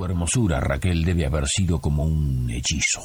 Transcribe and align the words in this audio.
Tu 0.00 0.06
hermosura, 0.06 0.60
Raquel, 0.60 1.04
debe 1.04 1.26
haber 1.26 1.46
sido 1.46 1.78
como 1.78 2.04
un 2.04 2.48
hechizo. 2.50 3.02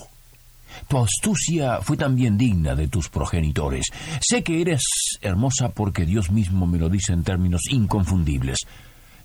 Tu 0.87 0.97
astucia 0.97 1.81
fue 1.81 1.97
también 1.97 2.37
digna 2.37 2.73
de 2.73 2.87
tus 2.87 3.09
progenitores. 3.09 3.87
Sé 4.21 4.45
que 4.45 4.61
eres 4.61 4.81
hermosa 5.19 5.67
porque 5.67 6.05
Dios 6.05 6.31
mismo 6.31 6.65
me 6.65 6.77
lo 6.77 6.87
dice 6.87 7.11
en 7.11 7.25
términos 7.25 7.63
inconfundibles. 7.69 8.59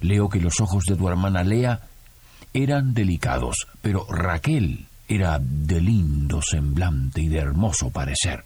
Leo 0.01 0.29
que 0.29 0.41
los 0.41 0.59
ojos 0.61 0.83
de 0.85 0.97
tu 0.97 1.09
hermana 1.09 1.45
Lea 1.45 1.81
eran 2.53 2.93
delicados, 2.93 3.69
pero 3.81 4.05
Raquel 4.09 4.87
era 5.07 5.39
de 5.41 5.81
lindo 5.81 6.43
semblante 6.43 7.23
y 7.23 7.29
de 7.29 7.39
hermoso 7.39 7.91
parecer. 7.91 8.43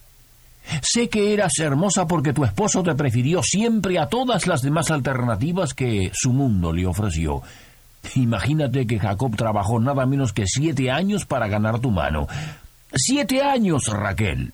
Sé 0.83 1.09
que 1.09 1.33
eras 1.33 1.53
hermosa 1.61 2.07
porque 2.07 2.35
tu 2.35 2.45
esposo 2.45 2.83
te 2.83 2.95
prefirió 2.95 3.43
siempre 3.43 3.99
a 3.99 4.07
todas 4.07 4.47
las 4.47 4.61
demás 4.61 4.91
alternativas 4.91 5.73
que 5.73 6.11
su 6.13 6.35
mundo 6.35 6.75
le 6.75 6.87
ofreció. 6.87 7.41
Imagínate 8.15 8.87
que 8.87 8.99
Jacob 8.99 9.37
trabajó 9.37 9.81
nada 9.81 10.07
menos 10.07 10.33
que 10.33 10.47
siete 10.47 10.91
años 10.91 11.25
para 11.27 11.49
ganar 11.49 11.81
tu 11.81 11.91
mano. 11.91 12.27
Siete 12.95 13.43
años, 13.43 13.87
Raquel. 13.89 14.53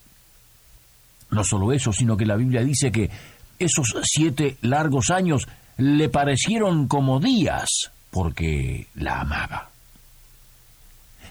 No 1.30 1.45
solo 1.45 1.73
eso, 1.73 1.93
sino 1.93 2.16
que 2.16 2.26
la 2.26 2.37
Biblia 2.37 2.62
dice 2.62 2.90
que 2.90 3.10
esos 3.59 3.95
siete 4.04 4.56
largos 4.62 5.10
años 5.10 5.46
le 5.76 6.09
parecieron 6.09 6.88
como 6.88 7.21
días, 7.21 7.90
porque 8.10 8.88
la 8.95 9.21
amaba. 9.21 9.71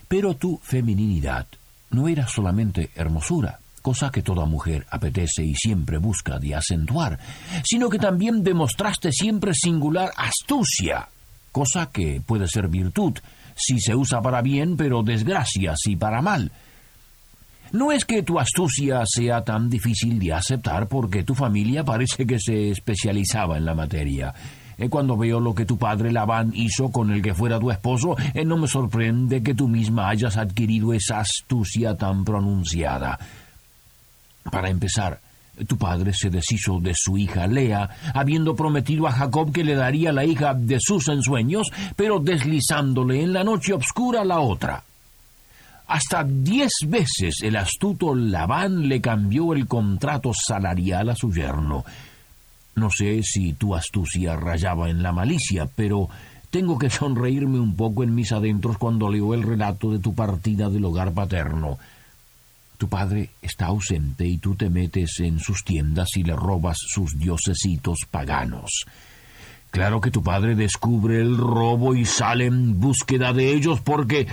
Pero 0.08 0.34
tu 0.34 0.58
femininidad 0.62 1.46
no 1.90 2.08
era 2.08 2.26
solamente 2.26 2.90
hermosura, 2.94 3.60
cosa 3.82 4.10
que 4.10 4.22
toda 4.22 4.46
mujer 4.46 4.86
apetece 4.90 5.44
y 5.44 5.54
siempre 5.54 5.98
busca 5.98 6.38
de 6.38 6.54
acentuar, 6.54 7.18
sino 7.64 7.88
que 7.88 7.98
también 7.98 8.42
demostraste 8.42 9.12
siempre 9.12 9.52
singular 9.54 10.10
astucia, 10.16 11.08
cosa 11.52 11.90
que 11.90 12.20
puede 12.24 12.48
ser 12.48 12.68
virtud 12.68 13.18
si 13.56 13.78
se 13.78 13.94
usa 13.94 14.22
para 14.22 14.42
bien, 14.42 14.76
pero 14.76 15.02
desgracia 15.02 15.74
si 15.76 15.96
para 15.96 16.22
mal. 16.22 16.50
No 17.72 17.92
es 17.92 18.04
que 18.04 18.22
tu 18.22 18.38
astucia 18.40 19.02
sea 19.04 19.42
tan 19.42 19.70
difícil 19.70 20.18
de 20.18 20.32
aceptar 20.32 20.88
porque 20.88 21.22
tu 21.22 21.34
familia 21.34 21.84
parece 21.84 22.26
que 22.26 22.38
se 22.40 22.70
especializaba 22.70 23.56
en 23.56 23.64
la 23.64 23.74
materia. 23.74 24.34
Eh, 24.76 24.88
cuando 24.88 25.16
veo 25.16 25.38
lo 25.38 25.54
que 25.54 25.66
tu 25.66 25.78
padre 25.78 26.10
Labán 26.10 26.52
hizo 26.54 26.90
con 26.90 27.12
el 27.12 27.22
que 27.22 27.34
fuera 27.34 27.60
tu 27.60 27.70
esposo, 27.70 28.16
eh, 28.34 28.44
no 28.44 28.56
me 28.56 28.66
sorprende 28.66 29.42
que 29.42 29.54
tú 29.54 29.68
misma 29.68 30.08
hayas 30.08 30.36
adquirido 30.36 30.92
esa 30.92 31.20
astucia 31.20 31.96
tan 31.96 32.24
pronunciada. 32.24 33.18
Para 34.50 34.70
empezar, 34.70 35.20
tu 35.66 35.76
padre 35.76 36.12
se 36.14 36.30
deshizo 36.30 36.80
de 36.80 36.92
su 36.94 37.18
hija 37.18 37.46
Lea, 37.46 37.88
habiendo 38.14 38.54
prometido 38.54 39.06
a 39.06 39.12
Jacob 39.12 39.52
que 39.52 39.64
le 39.64 39.74
daría 39.74 40.12
la 40.12 40.24
hija 40.24 40.54
de 40.54 40.78
sus 40.80 41.08
ensueños, 41.08 41.68
pero 41.96 42.18
deslizándole 42.18 43.22
en 43.22 43.32
la 43.32 43.44
noche 43.44 43.72
oscura 43.72 44.24
la 44.24 44.40
otra. 44.40 44.82
Hasta 45.86 46.22
diez 46.24 46.72
veces 46.86 47.40
el 47.42 47.56
astuto 47.56 48.14
Labán 48.14 48.88
le 48.88 49.00
cambió 49.00 49.52
el 49.52 49.66
contrato 49.66 50.30
salarial 50.32 51.10
a 51.10 51.16
su 51.16 51.32
yerno. 51.32 51.84
No 52.76 52.90
sé 52.90 53.22
si 53.24 53.54
tu 53.54 53.74
astucia 53.74 54.36
rayaba 54.36 54.88
en 54.88 55.02
la 55.02 55.12
malicia, 55.12 55.68
pero 55.74 56.08
tengo 56.50 56.78
que 56.78 56.90
sonreírme 56.90 57.58
un 57.58 57.74
poco 57.74 58.04
en 58.04 58.14
mis 58.14 58.32
adentros 58.32 58.78
cuando 58.78 59.08
leo 59.08 59.34
el 59.34 59.42
relato 59.42 59.90
de 59.90 59.98
tu 59.98 60.14
partida 60.14 60.68
del 60.68 60.84
hogar 60.84 61.12
paterno. 61.12 61.78
Tu 62.80 62.88
padre 62.88 63.28
está 63.42 63.66
ausente 63.66 64.26
y 64.26 64.38
tú 64.38 64.54
te 64.54 64.70
metes 64.70 65.20
en 65.20 65.38
sus 65.38 65.64
tiendas 65.64 66.16
y 66.16 66.22
le 66.22 66.34
robas 66.34 66.78
sus 66.78 67.10
diosesitos 67.18 67.98
paganos. 68.10 68.86
Claro 69.70 70.00
que 70.00 70.10
tu 70.10 70.22
padre 70.22 70.54
descubre 70.54 71.20
el 71.20 71.36
robo 71.36 71.94
y 71.94 72.06
sale 72.06 72.46
en 72.46 72.80
búsqueda 72.80 73.34
de 73.34 73.52
ellos 73.52 73.82
porque 73.82 74.26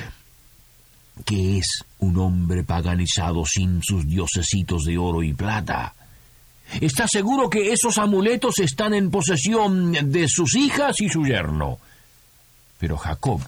¿Qué 1.25 1.57
es 1.57 1.84
un 2.00 2.18
hombre 2.19 2.63
paganizado 2.63 3.44
sin 3.46 3.84
sus 3.84 4.07
diosesitos 4.07 4.84
de 4.86 4.97
oro 4.97 5.24
y 5.24 5.34
plata? 5.34 5.94
¿Está 6.80 7.06
seguro 7.06 7.50
que 7.50 7.74
esos 7.74 7.97
amuletos 7.97 8.59
están 8.59 8.94
en 8.94 9.12
posesión 9.12 9.91
de 9.91 10.30
sus 10.30 10.56
hijas 10.56 11.02
y 11.02 11.09
su 11.09 11.25
yerno? 11.25 11.80
Pero 12.80 12.96
Jacob 12.96 13.41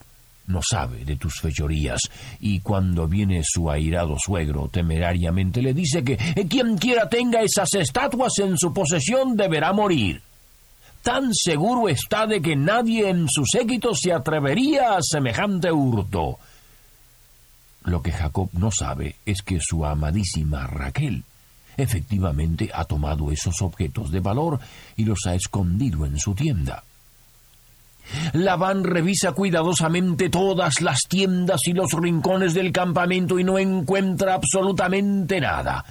no 0.49 0.61
sabe 0.67 1.05
de 1.05 1.15
tus 1.15 1.39
fechorías, 1.39 2.01
y 2.39 2.59
cuando 2.59 3.07
viene 3.07 3.41
su 3.43 3.69
airado 3.69 4.17
suegro 4.17 4.67
temerariamente 4.67 5.61
le 5.61 5.73
dice 5.73 6.03
que 6.03 6.17
quien 6.49 6.77
quiera 6.77 7.07
tenga 7.07 7.41
esas 7.41 7.73
estatuas 7.75 8.33
en 8.39 8.57
su 8.57 8.73
posesión 8.73 9.37
deberá 9.37 9.71
morir. 9.71 10.21
Tan 11.03 11.33
seguro 11.33 11.87
está 11.87 12.27
de 12.27 12.41
que 12.41 12.55
nadie 12.55 13.09
en 13.09 13.29
su 13.29 13.45
séquito 13.45 13.95
se 13.95 14.11
atrevería 14.11 14.97
a 14.97 15.01
semejante 15.01 15.71
hurto. 15.71 16.37
Lo 17.83 18.01
que 18.01 18.11
Jacob 18.11 18.49
no 18.53 18.69
sabe 18.71 19.15
es 19.25 19.41
que 19.41 19.59
su 19.61 19.85
amadísima 19.85 20.67
Raquel 20.67 21.23
efectivamente 21.77 22.69
ha 22.73 22.83
tomado 22.83 23.31
esos 23.31 23.61
objetos 23.61 24.11
de 24.11 24.19
valor 24.19 24.59
y 24.97 25.05
los 25.05 25.19
ha 25.25 25.35
escondido 25.35 26.05
en 26.05 26.19
su 26.19 26.33
tienda. 26.35 26.83
Labán 28.33 28.83
revisa 28.83 29.31
cuidadosamente 29.31 30.29
todas 30.29 30.81
las 30.81 30.99
tiendas 31.07 31.61
y 31.67 31.73
los 31.73 31.91
rincones 31.91 32.53
del 32.53 32.71
campamento 32.71 33.39
y 33.39 33.43
no 33.43 33.57
encuentra 33.57 34.35
absolutamente 34.35 35.39
nada. 35.39 35.83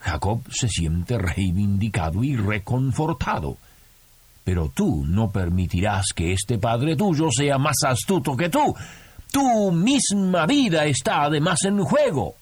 Jacob 0.00 0.42
se 0.50 0.68
siente 0.68 1.18
reivindicado 1.18 2.24
y 2.24 2.36
reconfortado. 2.36 3.56
Pero 4.44 4.72
tú 4.74 5.04
no 5.06 5.30
permitirás 5.30 6.06
que 6.14 6.32
este 6.32 6.58
padre 6.58 6.96
tuyo 6.96 7.30
sea 7.30 7.58
más 7.58 7.76
astuto 7.84 8.36
que 8.36 8.48
tú, 8.48 8.74
tu 9.30 9.70
misma 9.70 10.46
vida 10.46 10.84
está 10.84 11.22
además 11.22 11.64
en 11.64 11.78
juego. 11.84 12.34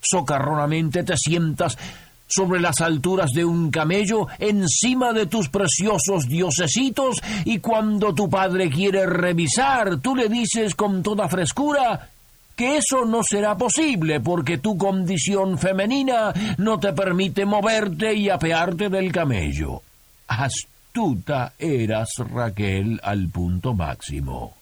Socarronamente 0.00 1.04
te 1.04 1.16
sientas 1.16 1.78
sobre 2.26 2.60
las 2.60 2.80
alturas 2.80 3.30
de 3.30 3.44
un 3.44 3.70
camello 3.70 4.26
encima 4.38 5.12
de 5.12 5.26
tus 5.26 5.48
preciosos 5.48 6.26
diosesitos 6.28 7.22
y 7.44 7.60
cuando 7.60 8.14
tu 8.14 8.28
padre 8.28 8.68
quiere 8.68 9.06
revisar, 9.06 9.98
tú 10.00 10.16
le 10.16 10.28
dices 10.28 10.74
con 10.74 11.02
toda 11.02 11.28
frescura 11.28 12.10
que 12.56 12.78
eso 12.78 13.04
no 13.04 13.22
será 13.22 13.56
posible 13.56 14.20
porque 14.20 14.58
tu 14.58 14.76
condición 14.76 15.58
femenina 15.58 16.32
no 16.58 16.80
te 16.80 16.92
permite 16.92 17.44
moverte 17.44 18.14
y 18.14 18.30
apearte 18.30 18.88
del 18.88 19.12
camello. 19.12 19.82
Astuta 20.26 21.52
eras, 21.58 22.08
Raquel, 22.18 22.98
al 23.02 23.28
punto 23.28 23.74
máximo. 23.74 24.54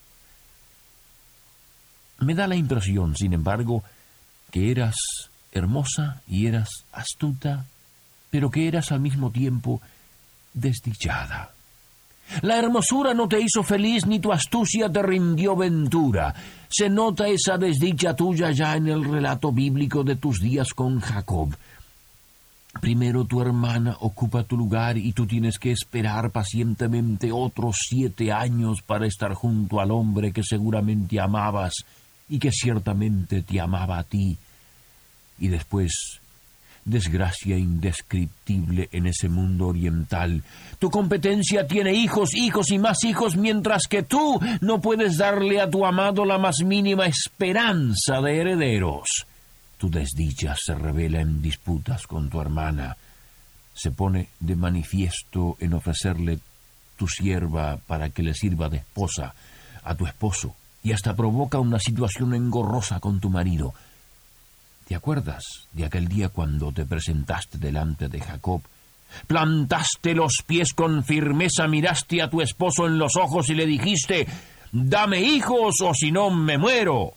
Me 2.18 2.34
da 2.34 2.46
la 2.46 2.56
impresión, 2.56 3.14
sin 3.16 3.32
embargo, 3.32 3.82
que 4.50 4.70
eras 4.70 4.96
hermosa 5.54 6.20
y 6.26 6.46
eras 6.46 6.68
astuta, 6.92 7.64
pero 8.30 8.50
que 8.50 8.68
eras 8.68 8.92
al 8.92 9.00
mismo 9.00 9.30
tiempo 9.30 9.80
desdichada. 10.52 11.50
La 12.42 12.58
hermosura 12.58 13.14
no 13.14 13.28
te 13.28 13.40
hizo 13.40 13.62
feliz 13.62 14.06
ni 14.06 14.18
tu 14.18 14.32
astucia 14.32 14.90
te 14.90 15.02
rindió 15.02 15.56
ventura. 15.56 16.34
Se 16.68 16.88
nota 16.88 17.28
esa 17.28 17.56
desdicha 17.56 18.14
tuya 18.16 18.50
ya 18.50 18.76
en 18.76 18.88
el 18.88 19.04
relato 19.04 19.52
bíblico 19.52 20.02
de 20.02 20.16
tus 20.16 20.40
días 20.40 20.74
con 20.74 21.00
Jacob. 21.00 21.54
Primero 22.80 23.24
tu 23.24 23.40
hermana 23.40 23.96
ocupa 24.00 24.42
tu 24.42 24.56
lugar 24.56 24.98
y 24.98 25.12
tú 25.12 25.26
tienes 25.26 25.58
que 25.58 25.70
esperar 25.70 26.30
pacientemente 26.30 27.30
otros 27.30 27.76
siete 27.88 28.32
años 28.32 28.82
para 28.82 29.06
estar 29.06 29.32
junto 29.34 29.80
al 29.80 29.92
hombre 29.92 30.32
que 30.32 30.42
seguramente 30.42 31.20
amabas 31.20 31.74
y 32.28 32.38
que 32.38 32.50
ciertamente 32.50 33.42
te 33.42 33.60
amaba 33.60 33.98
a 33.98 34.02
ti, 34.02 34.36
y 35.38 35.48
después 35.48 36.20
desgracia 36.84 37.56
indescriptible 37.56 38.88
en 38.92 39.06
ese 39.06 39.28
mundo 39.28 39.68
oriental. 39.68 40.42
Tu 40.78 40.90
competencia 40.90 41.66
tiene 41.66 41.94
hijos, 41.94 42.34
hijos 42.34 42.70
y 42.70 42.78
más 42.78 43.04
hijos, 43.04 43.36
mientras 43.36 43.86
que 43.88 44.02
tú 44.02 44.40
no 44.60 44.80
puedes 44.80 45.16
darle 45.16 45.60
a 45.60 45.70
tu 45.70 45.86
amado 45.86 46.24
la 46.24 46.38
más 46.38 46.62
mínima 46.64 47.06
esperanza 47.06 48.20
de 48.20 48.40
herederos. 48.40 49.26
Tu 49.78 49.90
desdicha 49.90 50.54
se 50.58 50.74
revela 50.74 51.20
en 51.20 51.42
disputas 51.42 52.06
con 52.06 52.28
tu 52.28 52.40
hermana. 52.40 52.96
Se 53.74 53.90
pone 53.90 54.28
de 54.40 54.54
manifiesto 54.54 55.56
en 55.60 55.74
ofrecerle 55.74 56.38
tu 56.96 57.08
sierva 57.08 57.78
para 57.86 58.10
que 58.10 58.22
le 58.22 58.34
sirva 58.34 58.68
de 58.68 58.78
esposa 58.78 59.34
a 59.82 59.94
tu 59.94 60.06
esposo 60.06 60.54
y 60.82 60.92
hasta 60.92 61.16
provoca 61.16 61.58
una 61.58 61.80
situación 61.80 62.34
engorrosa 62.34 63.00
con 63.00 63.18
tu 63.18 63.30
marido. 63.30 63.74
¿Te 64.86 64.94
acuerdas 64.94 65.42
de 65.72 65.86
aquel 65.86 66.08
día 66.08 66.28
cuando 66.28 66.70
te 66.70 66.84
presentaste 66.84 67.56
delante 67.58 68.08
de 68.08 68.20
Jacob? 68.20 68.60
Plantaste 69.26 70.14
los 70.14 70.42
pies 70.46 70.74
con 70.74 71.04
firmeza, 71.04 71.66
miraste 71.66 72.20
a 72.20 72.28
tu 72.28 72.42
esposo 72.42 72.86
en 72.86 72.98
los 72.98 73.16
ojos 73.16 73.48
y 73.48 73.54
le 73.54 73.64
dijiste, 73.64 74.26
dame 74.72 75.20
hijos 75.20 75.76
o 75.82 75.94
si 75.94 76.12
no 76.12 76.30
me 76.30 76.58
muero. 76.58 77.14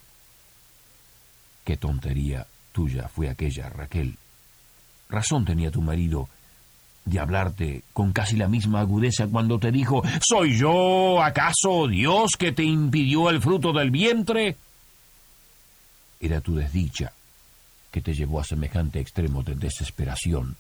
Qué 1.66 1.76
tontería 1.76 2.46
tuya 2.72 3.10
fue 3.10 3.30
aquella, 3.30 3.68
Raquel. 3.68 4.16
Razón 5.10 5.44
tenía 5.44 5.72
tu 5.72 5.82
marido 5.82 6.30
de 7.04 7.20
hablarte 7.20 7.84
con 7.94 8.14
casi 8.14 8.38
la 8.38 8.48
misma 8.48 8.82
agudeza 8.82 9.28
cuando 9.28 9.60
te 9.60 9.72
dijo 9.72 10.04
¿Soy 10.22 10.58
yo 10.58 11.22
acaso 11.22 11.88
Dios 11.88 12.32
que 12.38 12.52
te 12.52 12.64
impidió 12.64 13.30
el 13.30 13.42
fruto 13.42 13.72
del 13.74 13.92
vientre? 13.92 14.58
Era 16.20 16.42
tu 16.42 16.56
desdicha 16.56 17.14
que 17.92 18.02
te 18.02 18.14
llevó 18.14 18.40
a 18.40 18.44
semejante 18.44 19.00
extremo 19.00 19.44
de 19.44 19.56
desesperación. 19.56 20.56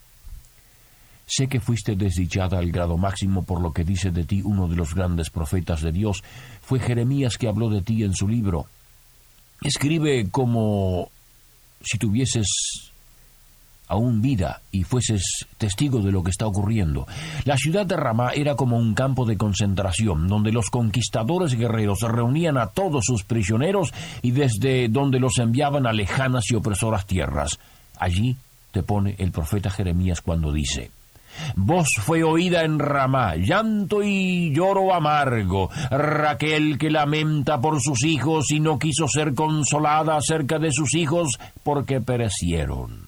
Sé 1.25 1.47
que 1.47 1.59
fuiste 1.59 1.95
desdichada 1.95 2.57
al 2.57 2.71
grado 2.71 2.97
máximo 2.97 3.43
por 3.43 3.61
lo 3.61 3.73
que 3.73 3.83
dice 3.83 4.11
de 4.11 4.23
ti 4.23 4.41
uno 4.43 4.67
de 4.67 4.77
los 4.77 4.95
grandes 4.95 5.29
profetas 5.29 5.81
de 5.81 5.91
Dios. 5.91 6.23
Fue 6.61 6.79
Jeremías 6.79 7.37
que 7.37 7.49
habló 7.49 7.69
de 7.69 7.81
ti 7.81 8.03
en 8.03 8.13
su 8.13 8.29
libro. 8.29 8.67
Escribe 9.61 10.29
como 10.31 11.09
si 11.83 11.97
tuvieses 11.97 12.91
aún 13.87 14.21
vida 14.21 14.61
y 14.71 14.83
fueses 14.83 15.45
testigo 15.57 16.01
de 16.01 16.11
lo 16.11 16.23
que 16.23 16.31
está 16.31 16.45
ocurriendo. 16.45 17.07
La 17.45 17.57
ciudad 17.57 17.85
de 17.85 17.97
Ramá 17.97 18.31
era 18.31 18.55
como 18.55 18.77
un 18.77 18.93
campo 18.93 19.25
de 19.25 19.37
concentración, 19.37 20.27
donde 20.27 20.51
los 20.51 20.69
conquistadores 20.69 21.55
guerreros 21.55 21.99
reunían 22.01 22.57
a 22.57 22.67
todos 22.67 23.05
sus 23.05 23.23
prisioneros 23.23 23.93
y 24.21 24.31
desde 24.31 24.89
donde 24.89 25.19
los 25.19 25.37
enviaban 25.37 25.87
a 25.87 25.93
lejanas 25.93 26.45
y 26.51 26.55
opresoras 26.55 27.05
tierras. 27.05 27.59
Allí 27.97 28.35
te 28.71 28.83
pone 28.83 29.15
el 29.17 29.31
profeta 29.31 29.69
Jeremías 29.69 30.21
cuando 30.21 30.51
dice, 30.51 30.91
Voz 31.55 31.87
fue 32.01 32.23
oída 32.23 32.63
en 32.63 32.79
Ramá, 32.79 33.35
llanto 33.35 34.01
y 34.03 34.53
lloro 34.53 34.93
amargo. 34.93 35.69
Raquel 35.89 36.77
que 36.77 36.89
lamenta 36.89 37.59
por 37.59 37.81
sus 37.81 38.03
hijos 38.03 38.51
y 38.51 38.59
no 38.59 38.79
quiso 38.79 39.07
ser 39.07 39.33
consolada 39.33 40.17
acerca 40.17 40.59
de 40.59 40.71
sus 40.71 40.95
hijos 40.95 41.29
porque 41.63 42.01
perecieron. 42.01 43.06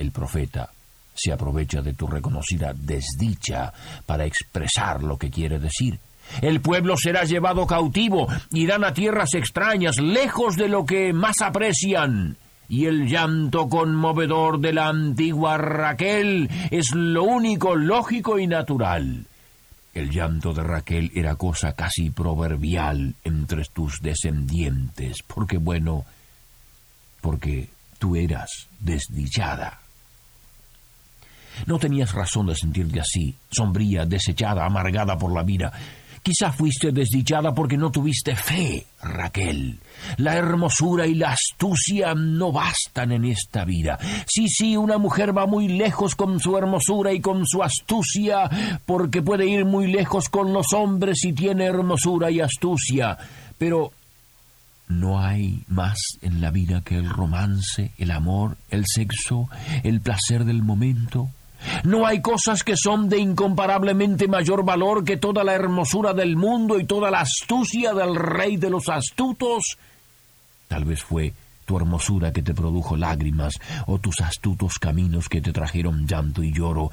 El 0.00 0.12
profeta 0.12 0.70
se 1.14 1.30
aprovecha 1.30 1.82
de 1.82 1.92
tu 1.92 2.06
reconocida 2.06 2.72
desdicha 2.74 3.70
para 4.06 4.24
expresar 4.24 5.02
lo 5.02 5.18
que 5.18 5.30
quiere 5.30 5.58
decir. 5.58 5.98
El 6.40 6.62
pueblo 6.62 6.96
será 6.96 7.24
llevado 7.24 7.66
cautivo, 7.66 8.26
irán 8.52 8.82
a 8.84 8.94
tierras 8.94 9.34
extrañas, 9.34 9.98
lejos 10.00 10.56
de 10.56 10.68
lo 10.68 10.86
que 10.86 11.12
más 11.12 11.42
aprecian. 11.42 12.38
Y 12.66 12.86
el 12.86 13.08
llanto 13.08 13.68
conmovedor 13.68 14.60
de 14.60 14.72
la 14.72 14.88
antigua 14.88 15.58
Raquel 15.58 16.48
es 16.70 16.94
lo 16.94 17.24
único 17.24 17.76
lógico 17.76 18.38
y 18.38 18.46
natural. 18.46 19.26
El 19.92 20.10
llanto 20.10 20.54
de 20.54 20.62
Raquel 20.62 21.10
era 21.14 21.34
cosa 21.34 21.74
casi 21.74 22.08
proverbial 22.08 23.16
entre 23.22 23.64
tus 23.64 24.00
descendientes, 24.00 25.18
porque 25.26 25.58
bueno, 25.58 26.06
porque 27.20 27.68
tú 27.98 28.16
eras 28.16 28.48
desdichada. 28.78 29.79
No 31.66 31.78
tenías 31.78 32.12
razón 32.12 32.46
de 32.46 32.54
sentirte 32.54 33.00
así, 33.00 33.34
sombría, 33.50 34.04
desechada, 34.04 34.64
amargada 34.64 35.16
por 35.16 35.32
la 35.32 35.42
vida. 35.42 35.72
Quizá 36.22 36.52
fuiste 36.52 36.92
desdichada 36.92 37.54
porque 37.54 37.78
no 37.78 37.90
tuviste 37.90 38.36
fe, 38.36 38.84
Raquel. 39.02 39.78
La 40.18 40.36
hermosura 40.36 41.06
y 41.06 41.14
la 41.14 41.30
astucia 41.32 42.14
no 42.14 42.52
bastan 42.52 43.12
en 43.12 43.24
esta 43.24 43.64
vida. 43.64 43.98
Sí, 44.26 44.48
sí, 44.48 44.76
una 44.76 44.98
mujer 44.98 45.36
va 45.36 45.46
muy 45.46 45.68
lejos 45.68 46.14
con 46.14 46.38
su 46.38 46.58
hermosura 46.58 47.14
y 47.14 47.20
con 47.20 47.46
su 47.46 47.62
astucia, 47.62 48.50
porque 48.84 49.22
puede 49.22 49.46
ir 49.46 49.64
muy 49.64 49.90
lejos 49.90 50.28
con 50.28 50.52
los 50.52 50.74
hombres 50.74 51.20
si 51.20 51.32
tiene 51.32 51.64
hermosura 51.64 52.30
y 52.30 52.40
astucia. 52.40 53.16
Pero 53.56 53.92
no 54.88 55.20
hay 55.20 55.64
más 55.68 55.98
en 56.20 56.42
la 56.42 56.50
vida 56.50 56.82
que 56.82 56.96
el 56.96 57.08
romance, 57.08 57.92
el 57.96 58.10
amor, 58.10 58.58
el 58.68 58.84
sexo, 58.86 59.48
el 59.84 60.02
placer 60.02 60.44
del 60.44 60.62
momento. 60.62 61.30
No 61.84 62.06
hay 62.06 62.20
cosas 62.20 62.62
que 62.62 62.76
son 62.76 63.08
de 63.08 63.18
incomparablemente 63.18 64.28
mayor 64.28 64.64
valor 64.64 65.04
que 65.04 65.16
toda 65.16 65.44
la 65.44 65.54
hermosura 65.54 66.12
del 66.14 66.36
mundo 66.36 66.78
y 66.78 66.84
toda 66.84 67.10
la 67.10 67.20
astucia 67.20 67.94
del 67.94 68.16
rey 68.16 68.56
de 68.56 68.70
los 68.70 68.88
astutos. 68.88 69.76
Tal 70.68 70.84
vez 70.84 71.02
fue 71.02 71.32
tu 71.64 71.76
hermosura 71.76 72.32
que 72.32 72.42
te 72.42 72.54
produjo 72.54 72.96
lágrimas 72.96 73.54
o 73.86 73.98
tus 73.98 74.20
astutos 74.20 74.78
caminos 74.78 75.28
que 75.28 75.40
te 75.40 75.52
trajeron 75.52 76.06
llanto 76.06 76.42
y 76.42 76.52
lloro. 76.52 76.90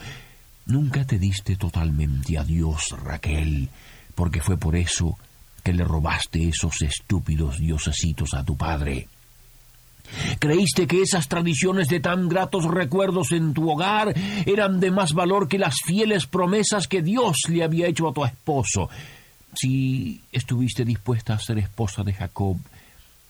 Nunca 0.68 1.06
te 1.06 1.18
diste 1.18 1.56
totalmente 1.56 2.38
a 2.38 2.44
Dios, 2.44 2.96
Raquel, 3.04 3.70
porque 4.16 4.42
fue 4.42 4.58
por 4.58 4.76
eso 4.76 5.18
que 5.64 5.74
le 5.74 5.84
robaste 5.84 6.48
esos 6.48 6.82
estúpidos 6.82 7.58
diosesitos 7.58 8.34
a 8.34 8.44
tu 8.44 8.56
padre. 8.56 9.08
Creíste 10.40 10.88
que 10.88 11.02
esas 11.02 11.28
tradiciones 11.28 11.88
de 11.88 12.00
tan 12.00 12.30
gratos 12.30 12.66
recuerdos 12.66 13.32
en 13.32 13.54
tu 13.54 13.70
hogar 13.70 14.14
eran 14.46 14.80
de 14.80 14.92
más 14.92 15.14
valor 15.14 15.48
que 15.48 15.60
las 15.60 15.76
fieles 15.86 16.26
promesas 16.26 16.88
que 16.88 17.02
Dios 17.02 17.38
le 17.50 17.64
había 17.64 17.88
hecho 17.88 18.08
a 18.08 18.14
tu 18.14 18.26
esposo. 18.26 18.90
Si 19.56 20.22
estuviste 20.32 20.86
dispuesta 20.86 21.34
a 21.34 21.40
ser 21.40 21.58
esposa 21.58 22.04
de 22.04 22.14
Jacob, 22.14 22.58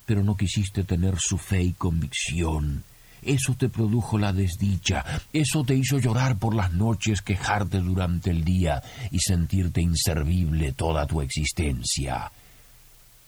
pero 0.06 0.24
no 0.24 0.36
quisiste 0.36 0.84
tener 0.84 1.16
su 1.20 1.38
fe 1.38 1.64
y 1.64 1.74
convicción, 1.74 2.84
eso 3.22 3.56
te 3.56 3.70
produjo 3.70 4.18
la 4.18 4.32
desdicha, 4.32 5.04
eso 5.34 5.64
te 5.64 5.76
hizo 5.76 6.00
llorar 6.00 6.38
por 6.38 6.56
las 6.56 6.72
noches, 6.72 7.22
quejarte 7.22 7.80
durante 7.80 8.30
el 8.30 8.44
día 8.44 8.82
y 9.12 9.20
sentirte 9.20 9.82
inservible 9.82 10.74
toda 10.74 11.06
tu 11.06 11.22
existencia. 11.22 12.32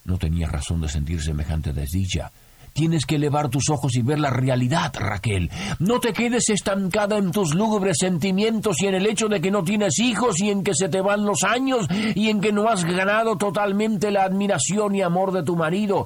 No 0.06 0.18
tenías 0.18 0.52
razón 0.52 0.82
de 0.82 0.90
sentir 0.90 1.22
semejante 1.22 1.74
desdicha. 1.74 2.32
Tienes 2.80 3.06
que 3.06 3.16
elevar 3.16 3.50
tus 3.50 3.70
ojos 3.70 3.94
y 3.98 4.02
ver 4.02 4.20
la 4.20 4.30
realidad, 4.30 4.94
Raquel. 4.98 5.52
No 5.80 6.00
te 6.00 6.14
quedes 6.14 6.48
estancada 6.48 7.18
en 7.18 7.30
tus 7.30 7.54
lúgubres 7.54 7.98
sentimientos 8.00 8.82
y 8.82 8.88
en 8.88 8.96
el 8.96 9.06
hecho 9.06 9.28
de 9.28 9.42
que 9.42 9.52
no 9.52 9.66
tienes 9.66 10.00
hijos 10.00 10.40
y 10.40 10.50
en 10.50 10.64
que 10.64 10.74
se 10.74 10.88
te 10.88 11.02
van 11.02 11.26
los 11.26 11.44
años 11.44 11.86
y 12.16 12.30
en 12.30 12.40
que 12.40 12.54
no 12.54 12.70
has 12.70 12.86
ganado 12.86 13.36
totalmente 13.36 14.12
la 14.12 14.24
admiración 14.24 14.96
y 14.96 15.02
amor 15.02 15.34
de 15.34 15.44
tu 15.44 15.58
marido. 15.58 16.06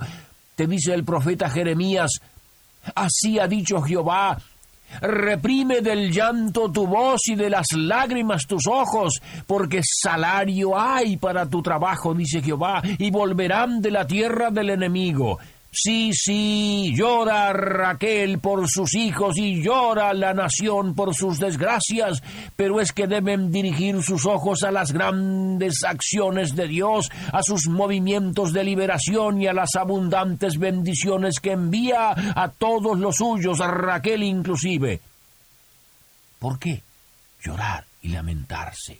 Te 0.55 0.65
dice 0.65 0.95
el 0.95 1.03
profeta 1.03 1.47
Jeremías, 1.47 2.09
así 2.95 3.37
ha 3.37 3.47
dicho 3.47 3.79
Jehová, 3.79 4.39
Reprime 4.99 5.81
del 5.81 6.11
llanto 6.11 6.71
tu 6.71 6.87
voz 6.87 7.27
y 7.27 7.35
de 7.35 7.51
las 7.51 7.68
lágrimas 7.75 8.47
tus 8.47 8.65
ojos, 8.68 9.21
porque 9.45 9.81
salario 9.83 10.80
hay 10.80 11.18
para 11.18 11.47
tu 11.47 11.61
trabajo, 11.61 12.15
dice 12.15 12.42
Jehová, 12.42 12.81
y 12.97 13.11
volverán 13.11 13.80
de 13.80 13.92
la 13.92 14.07
tierra 14.07 14.49
del 14.49 14.71
enemigo. 14.71 15.39
Sí, 15.75 16.11
sí, 16.13 16.94
llora 16.95 17.51
Raquel 17.51 18.37
por 18.37 18.69
sus 18.69 18.94
hijos 18.94 19.39
y 19.39 19.63
llora 19.63 20.13
la 20.13 20.31
nación 20.31 20.94
por 20.94 21.15
sus 21.15 21.39
desgracias, 21.39 22.21
pero 22.56 22.80
es 22.80 22.92
que 22.92 23.07
deben 23.07 23.51
dirigir 23.51 24.03
sus 24.03 24.27
ojos 24.27 24.61
a 24.61 24.71
las 24.71 24.92
grandes 24.92 25.83
acciones 25.83 26.56
de 26.56 26.68
Dios, 26.68 27.09
a 27.31 27.42
sus 27.42 27.68
movimientos 27.68 28.53
de 28.53 28.63
liberación 28.63 29.42
y 29.42 29.47
a 29.47 29.53
las 29.53 29.75
abundantes 29.75 30.59
bendiciones 30.59 31.39
que 31.39 31.53
envía 31.53 32.11
a 32.11 32.49
todos 32.49 32.99
los 32.99 33.15
suyos, 33.15 33.59
a 33.59 33.68
Raquel 33.68 34.21
inclusive. 34.21 35.01
¿Por 36.37 36.59
qué 36.59 36.83
llorar 37.44 37.83
y 38.03 38.09
lamentarse? 38.09 38.99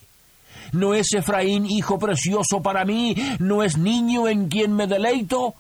¿No 0.72 0.96
es 0.96 1.14
Efraín 1.14 1.68
hijo 1.68 2.00
precioso 2.00 2.64
para 2.64 2.84
mí? 2.84 3.16
¿No 3.38 3.62
es 3.62 3.78
niño 3.78 4.28
en 4.28 4.48
quien 4.48 4.74
me 4.74 4.88
deleito? 4.88 5.54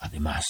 Además, 0.00 0.44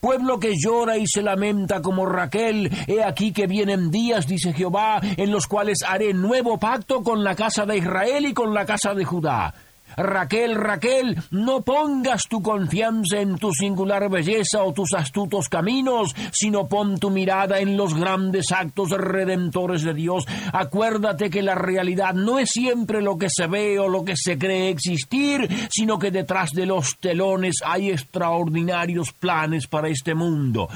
pueblo 0.00 0.38
que 0.38 0.52
llora 0.56 0.96
y 0.96 1.06
se 1.06 1.22
lamenta 1.22 1.80
como 1.80 2.06
Raquel, 2.06 2.70
he 2.86 3.02
aquí 3.02 3.32
que 3.32 3.46
vienen 3.46 3.90
días, 3.90 4.26
dice 4.26 4.52
Jehová, 4.52 5.00
en 5.02 5.30
los 5.30 5.46
cuales 5.46 5.78
haré 5.86 6.12
nuevo 6.12 6.58
pacto 6.58 7.02
con 7.02 7.24
la 7.24 7.34
casa 7.34 7.66
de 7.66 7.78
Israel 7.78 8.26
y 8.26 8.34
con 8.34 8.54
la 8.54 8.64
casa 8.64 8.94
de 8.94 9.04
Judá. 9.04 9.54
Raquel, 9.96 10.54
Raquel, 10.54 11.16
no 11.30 11.62
pongas 11.62 12.22
tu 12.28 12.42
confianza 12.42 13.18
en 13.18 13.36
tu 13.36 13.52
singular 13.52 14.08
belleza 14.10 14.62
o 14.62 14.72
tus 14.72 14.92
astutos 14.94 15.48
caminos, 15.48 16.14
sino 16.32 16.66
pon 16.66 16.98
tu 16.98 17.10
mirada 17.10 17.60
en 17.60 17.76
los 17.76 17.94
grandes 17.94 18.52
actos 18.52 18.90
redentores 18.90 19.82
de 19.82 19.94
Dios. 19.94 20.24
Acuérdate 20.52 21.30
que 21.30 21.42
la 21.42 21.54
realidad 21.54 22.14
no 22.14 22.38
es 22.38 22.50
siempre 22.50 23.02
lo 23.02 23.16
que 23.16 23.28
se 23.30 23.46
ve 23.46 23.78
o 23.78 23.88
lo 23.88 24.04
que 24.04 24.16
se 24.16 24.38
cree 24.38 24.68
existir, 24.68 25.48
sino 25.70 25.98
que 25.98 26.10
detrás 26.10 26.50
de 26.50 26.66
los 26.66 26.98
telones 26.98 27.56
hay 27.64 27.90
extraordinarios 27.90 29.12
planes 29.12 29.66
para 29.66 29.88
este 29.88 30.14
mundo. 30.14 30.68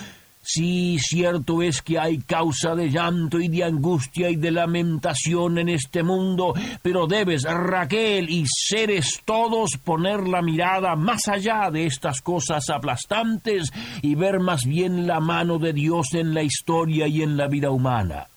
Sí, 0.50 0.96
cierto 0.98 1.60
es 1.60 1.82
que 1.82 1.98
hay 1.98 2.20
causa 2.20 2.74
de 2.74 2.88
llanto 2.88 3.38
y 3.38 3.48
de 3.48 3.64
angustia 3.64 4.30
y 4.30 4.36
de 4.36 4.50
lamentación 4.50 5.58
en 5.58 5.68
este 5.68 6.02
mundo, 6.02 6.54
pero 6.80 7.06
debes, 7.06 7.42
Raquel 7.42 8.30
y 8.30 8.46
seres 8.46 9.20
todos, 9.26 9.72
poner 9.84 10.26
la 10.26 10.40
mirada 10.40 10.96
más 10.96 11.28
allá 11.28 11.70
de 11.70 11.84
estas 11.84 12.22
cosas 12.22 12.70
aplastantes 12.70 13.70
y 14.00 14.14
ver 14.14 14.40
más 14.40 14.64
bien 14.64 15.06
la 15.06 15.20
mano 15.20 15.58
de 15.58 15.74
Dios 15.74 16.14
en 16.14 16.32
la 16.32 16.42
historia 16.42 17.06
y 17.08 17.20
en 17.20 17.36
la 17.36 17.46
vida 17.46 17.70
humana. 17.70 18.28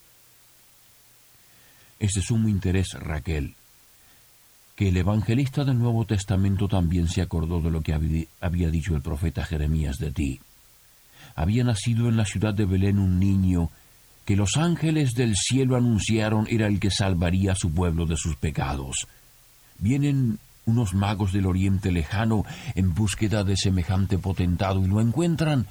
Es 1.98 2.12
de 2.12 2.20
sumo 2.20 2.46
interés, 2.46 2.92
Raquel, 2.92 3.54
que 4.76 4.90
el 4.90 4.98
evangelista 4.98 5.64
del 5.64 5.78
Nuevo 5.78 6.04
Testamento 6.04 6.68
también 6.68 7.08
se 7.08 7.22
acordó 7.22 7.62
de 7.62 7.70
lo 7.70 7.80
que 7.80 7.94
había 8.42 8.70
dicho 8.70 8.94
el 8.94 9.00
profeta 9.00 9.46
Jeremías 9.46 9.96
de 9.96 10.10
ti 10.10 10.40
había 11.34 11.64
nacido 11.64 12.08
en 12.08 12.16
la 12.16 12.24
ciudad 12.24 12.54
de 12.54 12.64
Belén 12.64 12.98
un 12.98 13.18
niño 13.18 13.70
que 14.24 14.36
los 14.36 14.56
ángeles 14.56 15.12
del 15.14 15.34
cielo 15.36 15.76
anunciaron 15.76 16.46
era 16.48 16.66
el 16.66 16.78
que 16.78 16.90
salvaría 16.90 17.52
a 17.52 17.56
su 17.56 17.72
pueblo 17.72 18.06
de 18.06 18.16
sus 18.16 18.36
pecados. 18.36 19.06
Vienen 19.78 20.38
unos 20.64 20.94
magos 20.94 21.32
del 21.32 21.46
oriente 21.46 21.90
lejano 21.90 22.44
en 22.74 22.94
búsqueda 22.94 23.42
de 23.42 23.56
semejante 23.56 24.18
potentado 24.18 24.84
y 24.84 24.88
lo 24.88 25.00
encuentran 25.00 25.66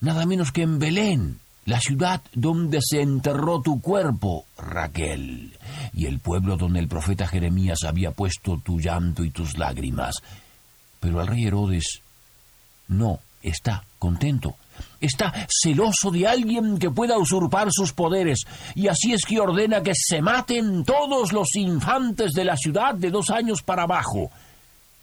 nada 0.00 0.26
menos 0.26 0.50
que 0.50 0.62
en 0.62 0.78
Belén, 0.78 1.38
la 1.64 1.80
ciudad 1.80 2.22
donde 2.34 2.80
se 2.82 3.00
enterró 3.00 3.60
tu 3.60 3.80
cuerpo, 3.80 4.46
Raquel, 4.56 5.56
y 5.92 6.06
el 6.06 6.18
pueblo 6.18 6.56
donde 6.56 6.80
el 6.80 6.88
profeta 6.88 7.28
Jeremías 7.28 7.84
había 7.84 8.10
puesto 8.10 8.58
tu 8.58 8.80
llanto 8.80 9.22
y 9.22 9.30
tus 9.30 9.56
lágrimas. 9.58 10.16
Pero 10.98 11.20
el 11.20 11.26
rey 11.26 11.44
Herodes 11.44 12.00
no 12.88 13.20
está 13.42 13.84
contento 13.98 14.56
está 15.00 15.32
celoso 15.48 16.10
de 16.10 16.26
alguien 16.26 16.78
que 16.78 16.90
pueda 16.90 17.18
usurpar 17.18 17.68
sus 17.70 17.92
poderes, 17.92 18.44
y 18.74 18.88
así 18.88 19.12
es 19.12 19.24
que 19.26 19.40
ordena 19.40 19.82
que 19.82 19.92
se 19.94 20.20
maten 20.20 20.84
todos 20.84 21.32
los 21.32 21.54
infantes 21.56 22.32
de 22.32 22.44
la 22.44 22.56
ciudad 22.56 22.94
de 22.94 23.10
dos 23.10 23.30
años 23.30 23.62
para 23.62 23.82
abajo. 23.84 24.30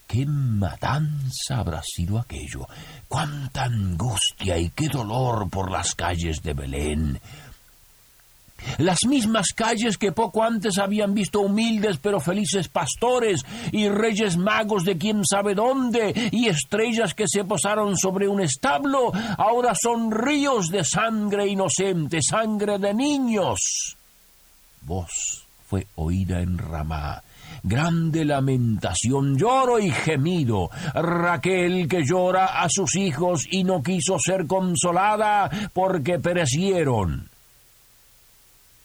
¡Qué 0.08 0.26
matanza 0.26 1.58
habrá 1.58 1.82
sido 1.84 2.20
aquello! 2.20 2.68
¡Cuánta 3.08 3.64
angustia 3.64 4.58
y 4.58 4.70
qué 4.70 4.88
dolor 4.88 5.50
por 5.50 5.72
las 5.72 5.96
calles 5.96 6.44
de 6.44 6.54
Belén! 6.54 7.20
Las 8.78 9.06
mismas 9.06 9.54
calles 9.54 9.98
que 9.98 10.12
poco 10.12 10.44
antes 10.44 10.78
habían 10.78 11.14
visto 11.14 11.42
humildes 11.42 11.98
pero 11.98 12.20
felices 12.20 12.68
pastores 12.68 13.46
y 13.72 13.88
reyes 13.90 14.38
magos 14.38 14.84
de 14.86 14.98
quién 14.98 15.24
sabe 15.26 15.56
dónde 15.56 16.30
y 16.32 16.48
estrellas 16.48 17.14
que 17.14 17.28
se 17.28 17.44
posaron 17.44 17.98
sobre 17.98 18.28
un 18.28 18.42
establo, 18.42 19.12
ahora 19.38 19.74
son 19.76 20.12
ríos 20.12 20.70
de 20.70 20.84
sangre 20.84 21.48
inocente, 21.48 22.22
sangre 22.22 22.80
de 22.80 22.94
niños. 22.94 23.96
Voz 24.82 25.46
fue 25.68 25.88
oída 25.96 26.42
en 26.42 26.58
Ramá, 26.58 27.24
grande 27.64 28.24
lamentación, 28.24 29.38
lloro 29.38 29.80
y 29.80 29.90
gemido. 29.90 30.70
Raquel 30.94 31.88
que 31.88 32.04
llora 32.04 32.62
a 32.62 32.68
sus 32.70 32.96
hijos 32.96 33.48
y 33.50 33.64
no 33.64 33.82
quiso 33.82 34.18
ser 34.20 34.46
consolada 34.46 35.50
porque 35.74 36.20
perecieron 36.20 37.30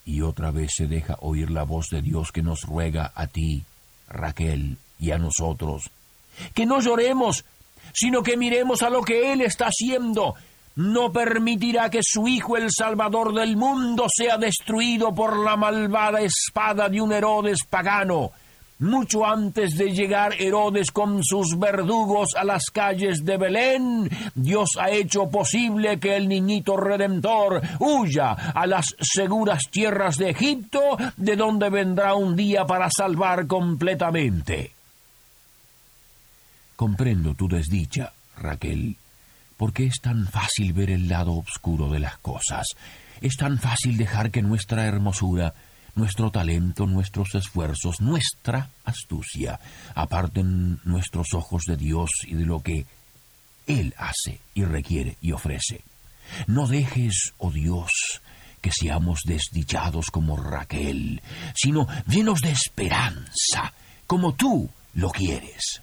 y 0.05 0.23
otra 0.23 0.51
vez 0.51 0.73
se 0.77 0.87
deja 0.87 1.17
oír 1.21 1.51
la 1.51 1.63
voz 1.63 1.87
de 1.91 2.03
Dios 2.03 2.33
que 2.33 2.43
nos 2.43 2.63
ruega 2.63 3.13
a 3.15 3.27
ti, 3.27 3.65
Raquel, 4.09 4.79
y 4.99 5.11
a 5.13 5.19
nosotros, 5.19 5.91
que 6.55 6.67
no 6.67 6.81
lloremos, 6.81 7.45
sino 7.93 8.23
que 8.23 8.37
miremos 8.37 8.83
a 8.83 8.91
lo 8.91 9.03
que 9.03 9.33
Él 9.33 9.41
está 9.41 9.67
haciendo. 9.67 10.35
No 10.77 11.13
permitirá 11.13 11.91
que 11.91 12.01
su 12.03 12.29
Hijo, 12.29 12.57
el 12.57 12.71
Salvador 12.71 13.35
del 13.35 13.57
mundo, 13.57 14.07
sea 14.09 14.39
destruido 14.39 15.15
por 15.15 15.37
la 15.37 15.57
malvada 15.57 16.21
espada 16.21 16.89
de 16.89 17.01
un 17.01 17.13
Herodes 17.13 17.59
pagano. 17.69 18.33
Mucho 18.81 19.27
antes 19.27 19.77
de 19.77 19.93
llegar 19.93 20.33
Herodes 20.41 20.91
con 20.91 21.23
sus 21.23 21.59
verdugos 21.59 22.31
a 22.35 22.45
las 22.45 22.65
calles 22.73 23.27
de 23.27 23.37
Belén, 23.37 24.09
Dios 24.35 24.71
ha 24.81 24.91
hecho 24.91 25.29
posible 25.29 26.01
que 26.01 26.17
el 26.17 26.27
niñito 26.27 26.79
redentor 26.79 27.61
huya 27.79 28.33
a 28.33 28.67
las 28.67 28.97
seguras 28.99 29.65
tierras 29.71 30.17
de 30.17 30.31
Egipto, 30.31 30.81
de 31.19 31.37
donde 31.37 31.69
vendrá 31.69 32.15
un 32.15 32.35
día 32.35 32.65
para 32.65 32.89
salvar 32.91 33.47
completamente. 33.47 34.73
Comprendo 36.75 37.35
tu 37.35 37.49
desdicha, 37.49 38.15
Raquel, 38.39 38.97
porque 39.59 39.85
es 39.85 40.01
tan 40.01 40.27
fácil 40.27 40.73
ver 40.73 40.89
el 40.89 41.07
lado 41.07 41.35
oscuro 41.35 41.91
de 41.91 41.99
las 41.99 42.17
cosas. 42.17 42.67
Es 43.21 43.37
tan 43.37 43.59
fácil 43.59 43.99
dejar 43.99 44.31
que 44.31 44.41
nuestra 44.41 44.87
hermosura 44.87 45.53
nuestro 45.95 46.31
talento, 46.31 46.87
nuestros 46.87 47.35
esfuerzos, 47.35 48.01
nuestra 48.01 48.71
astucia, 48.85 49.61
aparten 49.95 50.81
nuestros 50.85 51.29
ojos 51.35 51.63
de 51.67 51.77
Dios 51.77 52.11
y 52.27 52.35
de 52.35 52.45
lo 52.45 52.61
que 52.61 52.87
Él 53.67 53.95
hace 53.99 54.41
y 54.55 54.65
requiere 54.65 55.17
y 55.21 55.33
ofrece. 55.33 55.83
No 56.47 56.67
dejes, 56.67 57.33
oh 57.39 57.51
Dios, 57.51 57.91
que 58.61 58.71
seamos 58.73 59.21
desdichados 59.25 60.07
como 60.11 60.37
Raquel, 60.37 61.23
sino 61.55 61.87
llenos 62.07 62.41
de 62.41 62.51
esperanza, 62.51 63.73
como 64.07 64.35
tú 64.35 64.71
lo 64.95 65.11
quieres. 65.11 65.83